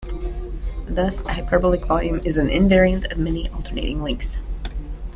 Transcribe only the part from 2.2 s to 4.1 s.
is an invariant of many alternating